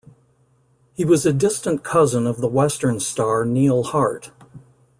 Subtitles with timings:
[0.95, 4.31] He was a distant cousin of the western star Neal Hart.